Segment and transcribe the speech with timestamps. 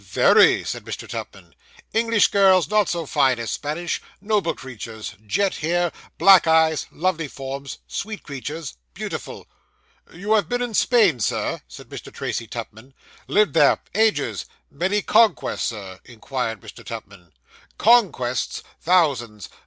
[0.03, 1.07] 'Very!' said Mr.
[1.07, 1.53] Tupman.
[1.93, 7.77] 'English girls not so fine as Spanish noble creatures jet hair black eyes lovely forms
[7.87, 9.45] sweet creatures beautiful.'
[10.11, 12.11] 'You have been in Spain, sir?' said Mr.
[12.11, 12.95] Tracy Tupman.
[13.27, 16.83] 'Lived there ages.' 'Many conquests, sir?' inquired Mr.
[16.83, 17.31] Tupman.
[17.77, 18.63] 'Conquests!
[18.79, 19.49] Thousands.